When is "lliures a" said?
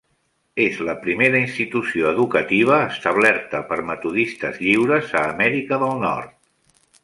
4.65-5.23